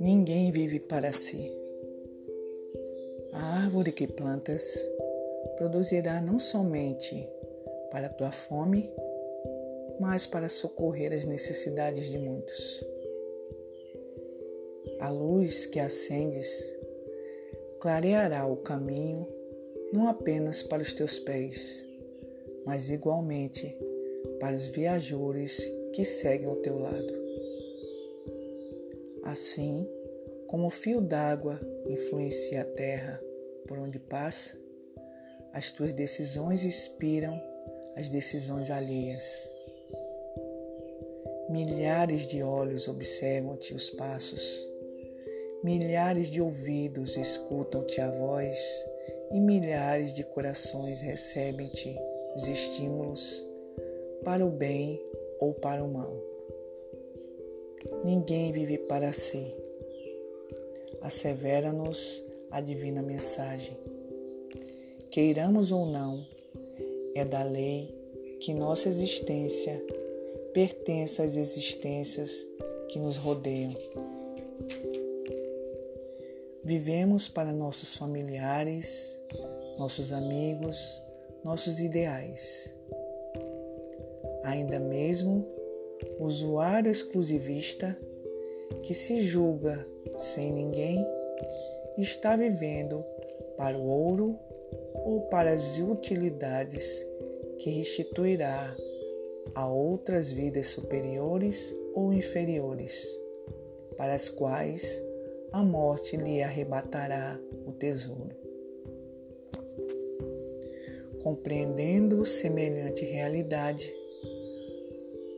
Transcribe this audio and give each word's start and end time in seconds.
Ninguém 0.00 0.50
vive 0.50 0.80
para 0.80 1.12
si. 1.12 1.52
A 3.34 3.64
árvore 3.64 3.92
que 3.92 4.06
plantas 4.06 4.64
produzirá 5.58 6.22
não 6.22 6.38
somente 6.38 7.28
para 7.90 8.08
tua 8.08 8.30
fome, 8.30 8.90
mas 10.00 10.24
para 10.24 10.48
socorrer 10.48 11.12
as 11.12 11.26
necessidades 11.26 12.06
de 12.06 12.16
muitos. 12.16 12.82
A 15.00 15.10
luz 15.10 15.66
que 15.66 15.78
acendes 15.78 16.74
clareará 17.78 18.46
o 18.46 18.56
caminho 18.56 19.28
não 19.92 20.08
apenas 20.08 20.62
para 20.62 20.80
os 20.80 20.94
teus 20.94 21.18
pés, 21.18 21.84
mas 22.64 22.88
igualmente 22.88 23.76
para 24.40 24.56
os 24.56 24.66
viajores 24.68 25.62
que 25.92 26.06
seguem 26.06 26.48
ao 26.48 26.56
teu 26.56 26.78
lado. 26.78 27.19
Assim 29.30 29.88
como 30.48 30.66
o 30.66 30.70
fio 30.70 31.00
d'água 31.00 31.60
influencia 31.86 32.62
a 32.62 32.64
terra 32.64 33.22
por 33.68 33.78
onde 33.78 33.96
passa, 33.96 34.58
as 35.52 35.70
tuas 35.70 35.92
decisões 35.92 36.64
inspiram 36.64 37.40
as 37.94 38.08
decisões 38.08 38.72
alheias. 38.72 39.48
Milhares 41.48 42.26
de 42.26 42.42
olhos 42.42 42.88
observam-te 42.88 43.72
os 43.72 43.88
passos, 43.90 44.68
milhares 45.62 46.28
de 46.28 46.42
ouvidos 46.42 47.16
escutam-te 47.16 48.00
a 48.00 48.10
voz 48.10 48.58
e 49.30 49.38
milhares 49.38 50.12
de 50.12 50.24
corações 50.24 51.02
recebem-te 51.02 51.96
os 52.34 52.48
estímulos 52.48 53.46
para 54.24 54.44
o 54.44 54.50
bem 54.50 55.00
ou 55.38 55.54
para 55.54 55.84
o 55.84 55.88
mal. 55.88 56.29
Ninguém 58.04 58.52
vive 58.52 58.78
para 58.78 59.12
si. 59.12 59.54
Assevera-nos 61.00 62.24
a 62.50 62.60
divina 62.60 63.02
mensagem. 63.02 63.76
Queiramos 65.10 65.72
ou 65.72 65.86
não, 65.86 66.26
é 67.14 67.24
da 67.24 67.42
lei 67.42 67.94
que 68.40 68.54
nossa 68.54 68.88
existência 68.88 69.82
pertence 70.52 71.20
às 71.22 71.36
existências 71.36 72.46
que 72.88 72.98
nos 72.98 73.16
rodeiam. 73.16 73.74
Vivemos 76.62 77.28
para 77.28 77.52
nossos 77.52 77.96
familiares, 77.96 79.18
nossos 79.78 80.12
amigos, 80.12 81.00
nossos 81.42 81.80
ideais. 81.80 82.72
Ainda 84.44 84.78
mesmo 84.78 85.46
usuário 86.18 86.90
exclusivista 86.90 87.96
que 88.82 88.94
se 88.94 89.22
julga 89.22 89.86
sem 90.16 90.52
ninguém 90.52 91.06
está 91.98 92.36
vivendo 92.36 93.04
para 93.56 93.76
o 93.76 93.86
ouro 93.86 94.38
ou 95.04 95.22
para 95.22 95.52
as 95.52 95.78
utilidades 95.78 97.06
que 97.58 97.70
restituirá 97.70 98.74
a 99.54 99.66
outras 99.66 100.30
vidas 100.30 100.68
superiores 100.68 101.74
ou 101.94 102.12
inferiores, 102.12 103.06
para 103.96 104.14
as 104.14 104.28
quais 104.28 105.02
a 105.52 105.62
morte 105.62 106.16
lhe 106.16 106.42
arrebatará 106.42 107.38
o 107.66 107.72
tesouro. 107.72 108.30
Compreendendo 111.22 112.24
semelhante 112.24 113.04
realidade, 113.04 113.92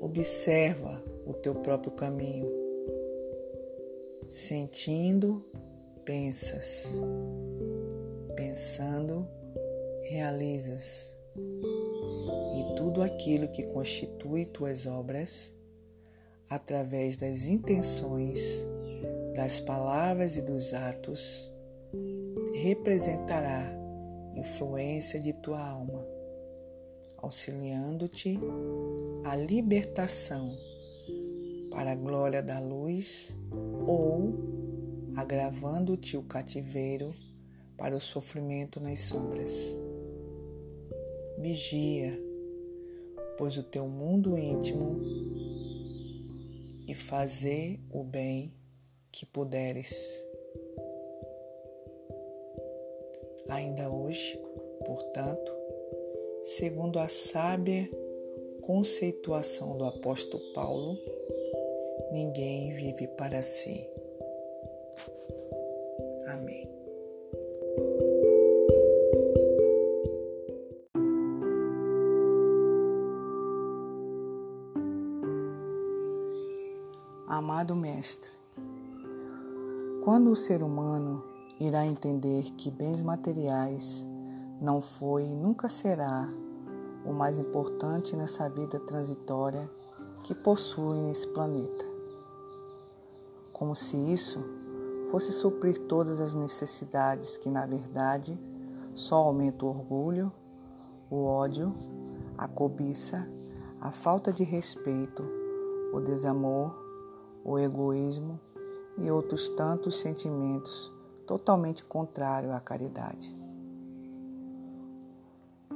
observa 0.00 1.04
o 1.26 1.34
teu 1.34 1.54
próprio 1.56 1.92
caminho. 1.92 2.50
Sentindo, 4.28 5.44
pensas. 6.04 7.00
Pensando, 8.34 9.28
realizas. 10.02 11.16
E 11.36 12.74
tudo 12.76 13.02
aquilo 13.02 13.48
que 13.48 13.64
constitui 13.64 14.46
tuas 14.46 14.86
obras, 14.86 15.54
através 16.48 17.16
das 17.16 17.44
intenções, 17.44 18.66
das 19.36 19.60
palavras 19.60 20.36
e 20.36 20.42
dos 20.42 20.72
atos, 20.72 21.52
representará 22.54 23.70
influência 24.34 25.20
de 25.20 25.32
tua 25.32 25.60
alma, 25.60 26.04
auxiliando-te 27.22 28.38
a 29.24 29.36
libertação 29.36 30.56
para 31.70 31.92
a 31.92 31.94
glória 31.94 32.42
da 32.42 32.58
luz 32.58 33.36
ou 33.86 34.34
agravando-te 35.16 36.16
o 36.16 36.22
cativeiro 36.22 37.14
para 37.76 37.96
o 37.96 38.00
sofrimento 38.00 38.80
nas 38.80 39.00
sombras. 39.00 39.78
Vigia, 41.38 42.18
pois 43.38 43.56
o 43.56 43.62
teu 43.62 43.86
mundo 43.88 44.36
íntimo 44.36 45.00
e 46.86 46.94
fazer 46.94 47.80
o 47.90 48.02
bem 48.02 48.52
que 49.12 49.24
puderes. 49.24 50.24
Ainda 53.48 53.90
hoje, 53.90 54.38
portanto, 54.84 55.59
segundo 56.56 56.98
a 56.98 57.08
sábia 57.08 57.88
conceituação 58.62 59.78
do 59.78 59.84
apóstolo 59.84 60.42
Paulo, 60.52 60.98
ninguém 62.10 62.74
vive 62.74 63.06
para 63.16 63.40
si. 63.40 63.88
Amém. 66.26 66.68
Amado 77.28 77.76
Mestre, 77.76 78.28
quando 80.04 80.32
o 80.32 80.36
ser 80.36 80.64
humano 80.64 81.24
irá 81.60 81.86
entender 81.86 82.42
que 82.56 82.72
bens 82.72 83.02
materiais 83.02 84.04
não 84.60 84.82
foi 84.82 85.24
e 85.24 85.34
nunca 85.34 85.68
será 85.68 86.28
o 87.04 87.12
mais 87.12 87.38
importante 87.38 88.14
nessa 88.14 88.48
vida 88.50 88.78
transitória 88.80 89.70
que 90.22 90.34
possui 90.34 90.98
nesse 90.98 91.26
planeta. 91.28 91.84
Como 93.52 93.74
se 93.74 93.96
isso 93.96 94.38
fosse 95.10 95.32
suprir 95.32 95.78
todas 95.86 96.20
as 96.20 96.34
necessidades 96.34 97.38
que, 97.38 97.48
na 97.48 97.64
verdade, 97.64 98.38
só 98.94 99.16
aumenta 99.16 99.64
o 99.64 99.68
orgulho, 99.68 100.30
o 101.10 101.24
ódio, 101.24 101.74
a 102.36 102.46
cobiça, 102.46 103.26
a 103.80 103.90
falta 103.90 104.30
de 104.30 104.44
respeito, 104.44 105.24
o 105.92 106.00
desamor, 106.00 106.74
o 107.42 107.58
egoísmo 107.58 108.38
e 108.98 109.10
outros 109.10 109.48
tantos 109.48 109.98
sentimentos 110.00 110.92
totalmente 111.26 111.82
contrários 111.82 112.52
à 112.52 112.60
caridade. 112.60 113.39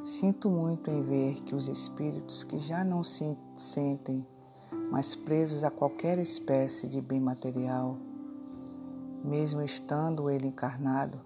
Sinto 0.04 0.50
muito 0.50 0.91
em 0.91 1.03
ver 1.03 1.41
que 1.44 1.54
os 1.54 1.66
espíritos 1.66 2.44
que 2.44 2.59
já 2.59 2.84
não 2.84 3.03
se 3.03 3.34
sentem 3.56 4.26
mais 4.91 5.16
presos 5.16 5.65
a 5.65 5.70
qualquer 5.70 6.19
espécie 6.19 6.87
de 6.87 7.00
bem 7.00 7.19
material, 7.19 7.97
mesmo 9.25 9.62
estando 9.62 10.28
ele 10.28 10.48
encarnado, 10.48 11.19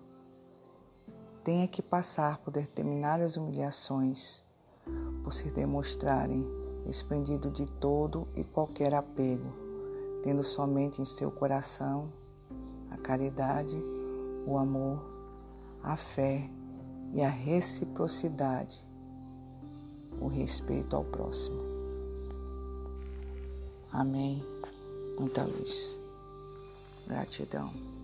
tenha 1.43 1.67
que 1.67 1.83
passar 1.83 2.38
por 2.38 2.53
determinadas 2.53 3.37
humilhações, 3.37 4.44
por 5.25 5.34
se 5.34 5.50
demonstrarem 5.50 6.47
desprendido 6.84 7.50
de 7.50 7.67
todo 7.67 8.29
e 8.37 8.44
qualquer 8.44 8.94
apego, 8.94 9.52
tendo 10.23 10.44
somente 10.44 11.02
em 11.02 11.05
seu 11.05 11.32
coração 11.32 12.12
a 12.93 12.97
caridade, 12.97 13.76
o 14.47 14.56
amor, 14.56 15.05
a 15.82 15.97
fé 15.97 16.49
e 17.12 17.22
a 17.22 17.28
reciprocidade, 17.28 18.78
o 20.20 20.28
respeito 20.28 20.96
ao 20.96 21.05
próximo. 21.05 21.62
Amém. 23.93 24.44
Muita 25.19 25.44
luz. 25.44 25.99
Gratidão. 27.06 27.98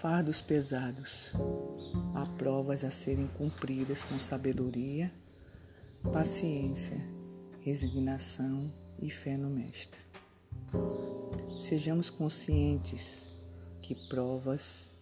Fardos 0.00 0.42
pesados, 0.42 1.30
há 2.14 2.26
provas 2.36 2.84
a 2.84 2.90
serem 2.90 3.26
cumpridas 3.28 4.04
com 4.04 4.18
sabedoria, 4.18 5.10
paciência, 6.12 7.00
resignação 7.62 8.70
e 9.00 9.10
fé 9.10 9.38
no 9.38 9.48
Mestre. 9.48 9.98
Sejamos 11.56 12.10
conscientes 12.10 13.26
que 13.80 13.94
provas 13.94 14.92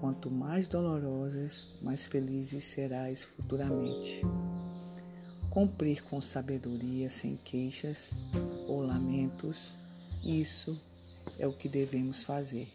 quanto 0.00 0.30
mais 0.30 0.66
dolorosas, 0.66 1.66
mais 1.82 2.06
felizes 2.06 2.64
serás 2.64 3.24
futuramente. 3.24 4.22
Cumprir 5.50 6.02
com 6.04 6.18
sabedoria, 6.18 7.10
sem 7.10 7.36
queixas 7.36 8.14
ou 8.66 8.80
lamentos, 8.80 9.76
isso 10.24 10.80
é 11.38 11.46
o 11.46 11.52
que 11.52 11.68
devemos 11.68 12.22
fazer. 12.22 12.72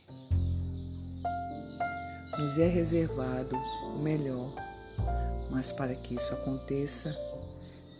Nos 2.39 2.57
é 2.57 2.67
reservado 2.67 3.57
o 3.93 3.99
melhor, 3.99 4.53
mas 5.51 5.73
para 5.73 5.93
que 5.93 6.15
isso 6.15 6.33
aconteça, 6.33 7.13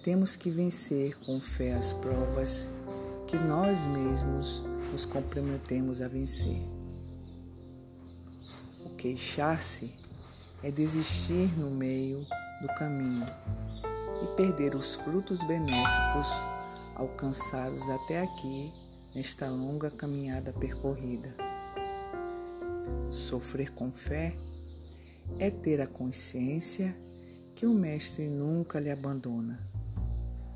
temos 0.02 0.38
que 0.38 0.50
vencer 0.50 1.20
com 1.26 1.42
fé 1.42 1.74
as 1.74 1.92
provas 1.92 2.72
que 3.28 3.36
nós 3.36 3.86
mesmos 3.88 4.64
nos 4.94 5.06
comprometemos 5.06 6.02
a 6.02 6.08
vencer. 6.08 6.62
O 8.86 8.92
queixar-se 8.92 9.94
é 10.64 10.72
desistir 10.72 11.54
no 11.60 11.70
meio 11.70 12.26
do 12.62 12.68
caminho 12.76 13.28
e 14.24 14.36
perder 14.38 14.74
os 14.74 14.96
frutos 14.96 15.44
benéficos 15.44 16.30
alcançados 16.96 17.90
até 17.90 18.22
aqui 18.22 18.72
nesta 19.14 19.50
longa 19.50 19.92
caminhada 19.92 20.54
percorrida. 20.54 21.49
Sofrer 23.10 23.72
com 23.72 23.92
fé 23.92 24.36
é 25.40 25.50
ter 25.50 25.82
a 25.82 25.88
consciência 25.88 26.96
que 27.56 27.66
o 27.66 27.74
Mestre 27.74 28.28
nunca 28.28 28.80
lhe 28.80 28.90
abandona, 28.90 29.60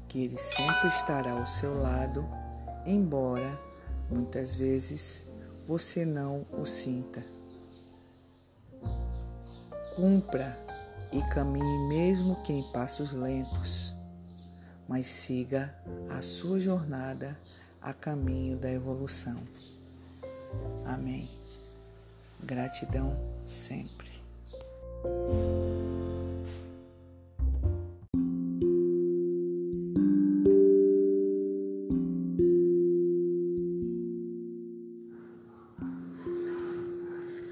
que 0.07 0.23
ele 0.23 0.37
sempre 0.37 0.87
estará 0.87 1.31
ao 1.31 1.45
seu 1.45 1.81
lado, 1.81 2.25
embora 2.85 3.59
muitas 4.09 4.55
vezes 4.55 5.25
você 5.67 6.05
não 6.05 6.45
o 6.51 6.65
sinta. 6.65 7.23
Cumpra 9.95 10.57
e 11.11 11.21
caminhe 11.33 11.87
mesmo 11.87 12.41
que 12.43 12.53
em 12.53 12.63
passos 12.71 13.11
lentos, 13.11 13.93
mas 14.87 15.05
siga 15.05 15.75
a 16.09 16.21
sua 16.21 16.59
jornada 16.59 17.37
a 17.81 17.93
caminho 17.93 18.57
da 18.57 18.71
evolução. 18.71 19.37
Amém. 20.85 21.42
Gratidão 22.45 23.17
sempre. 23.45 24.09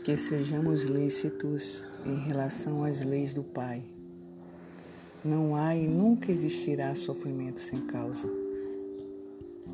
Que 0.04 0.18
sejamos 0.18 0.82
lícitos 0.84 1.86
em 2.06 2.18
relação 2.28 2.84
às 2.84 3.00
leis 3.00 3.34
do 3.34 3.44
Pai. 3.44 3.82
Não 5.24 5.56
há 5.56 5.74
e 5.74 5.88
nunca 5.88 6.32
existirá 6.32 6.94
sofrimento 6.96 7.62
sem 7.62 7.80
causa. 7.82 8.28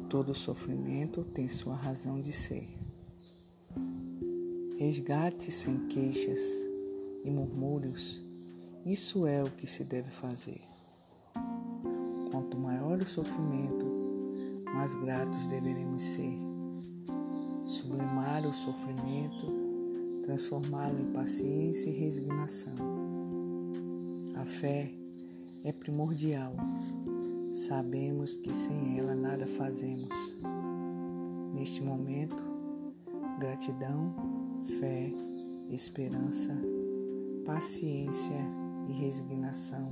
Todo 0.09 0.35
sofrimento 0.35 1.23
tem 1.23 1.47
sua 1.47 1.75
razão 1.75 2.21
de 2.21 2.31
ser. 2.31 2.76
Resgate 4.77 5.51
sem 5.51 5.88
queixas 5.88 6.41
e 7.24 7.29
murmúrios, 7.29 8.21
isso 8.85 9.25
é 9.25 9.44
o 9.44 9.51
que 9.51 9.68
se 9.68 9.83
deve 9.83 10.09
fazer. 10.09 10.62
Quanto 12.31 12.57
maior 12.57 12.97
o 12.97 13.06
sofrimento, 13.06 13.85
mais 14.74 14.94
gratos 14.95 15.45
deveremos 15.47 16.01
ser. 16.01 16.38
Sublimar 17.65 18.45
o 18.45 18.53
sofrimento 18.53 19.68
transformá-lo 20.27 21.00
em 21.00 21.13
paciência 21.13 21.89
e 21.89 21.94
resignação. 21.94 22.75
A 24.35 24.44
fé 24.44 24.91
é 25.63 25.71
primordial. 25.71 26.53
Sabemos 27.50 28.35
que 28.35 28.53
sem 28.53 29.00
ela 29.00 29.15
nada 29.15 29.47
fazemos. 29.47 30.38
Neste 31.53 31.81
momento, 31.81 32.44
gratidão, 33.39 34.13
fé, 34.63 35.13
esperança, 35.69 36.56
paciência 37.45 38.39
e 38.88 38.92
resignação 38.94 39.89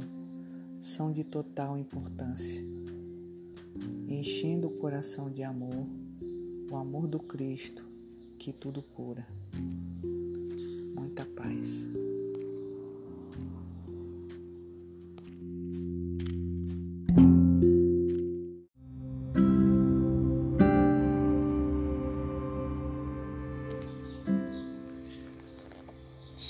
são 0.80 1.12
de 1.12 1.24
total 1.24 1.78
importância. 1.78 2.64
Enchendo 4.08 4.68
o 4.68 4.78
coração 4.78 5.30
de 5.30 5.44
amor, 5.44 5.88
o 6.72 6.76
amor 6.76 7.08
do 7.08 7.20
Cristo 7.20 7.86
que 8.38 8.54
tudo 8.54 8.82
cura 8.82 9.26
muita 11.16 11.26
paz. 11.26 11.88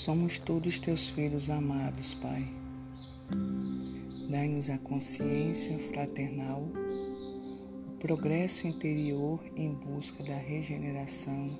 Somos 0.06 0.38
todos 0.38 0.78
teus 0.78 1.08
filhos 1.08 1.50
amados, 1.50 2.14
Pai. 2.14 2.46
Dai-nos 4.30 4.70
a 4.70 4.78
consciência 4.78 5.76
fraternal, 5.80 6.62
o 7.88 7.98
progresso 7.98 8.68
interior 8.68 9.40
em 9.56 9.74
busca 9.74 10.22
da 10.22 10.36
regeneração 10.36 11.58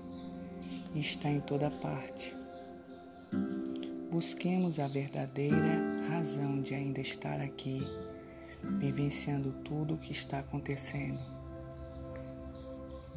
está 0.95 1.29
em 1.29 1.41
toda 1.41 1.73
parte. 1.73 2.37
Busquemos 4.13 4.79
a 4.79 4.87
verdadeira 4.87 6.07
razão 6.09 6.63
de 6.63 6.73
ainda 6.73 7.01
estar 7.01 7.41
aqui, 7.41 7.81
vivenciando 8.79 9.51
tudo 9.65 9.95
o 9.95 9.99
que 9.99 10.13
está 10.13 10.39
acontecendo. 10.39 11.19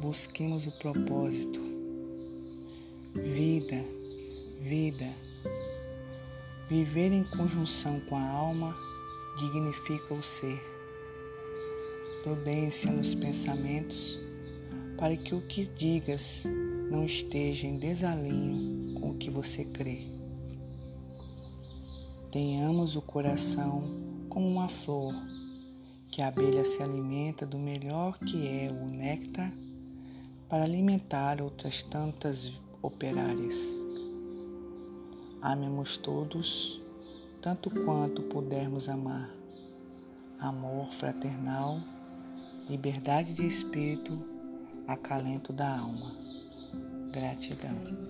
Busquemos 0.00 0.66
o 0.66 0.76
propósito. 0.80 1.60
Vida, 3.14 3.99
vida. 4.60 5.06
Viver 6.68 7.12
em 7.12 7.24
conjunção 7.24 7.98
com 8.00 8.16
a 8.16 8.30
alma 8.30 8.76
dignifica 9.38 10.12
o 10.12 10.22
ser. 10.22 10.60
Prudência 12.22 12.92
nos 12.92 13.14
pensamentos, 13.14 14.18
para 14.98 15.16
que 15.16 15.34
o 15.34 15.40
que 15.40 15.66
digas 15.66 16.44
não 16.90 17.04
esteja 17.04 17.66
em 17.66 17.76
desalinho 17.78 19.00
com 19.00 19.10
o 19.10 19.14
que 19.16 19.30
você 19.30 19.64
crê. 19.64 20.06
Tenhamos 22.30 22.94
o 22.96 23.02
coração 23.02 23.82
como 24.28 24.46
uma 24.46 24.68
flor, 24.68 25.14
que 26.10 26.20
a 26.20 26.28
abelha 26.28 26.64
se 26.64 26.82
alimenta 26.82 27.46
do 27.46 27.58
melhor 27.58 28.18
que 28.18 28.46
é 28.46 28.70
o 28.70 28.86
néctar 28.86 29.52
para 30.48 30.64
alimentar 30.64 31.40
outras 31.40 31.82
tantas 31.82 32.52
operárias. 32.82 33.89
Amemos 35.42 35.96
todos, 35.96 36.82
tanto 37.40 37.70
quanto 37.70 38.22
pudermos 38.24 38.90
amar. 38.90 39.30
Amor 40.38 40.92
fraternal, 40.92 41.80
liberdade 42.68 43.32
de 43.32 43.46
espírito, 43.46 44.22
acalento 44.86 45.50
da 45.50 45.78
alma. 45.78 46.14
Gratidão. 47.10 48.09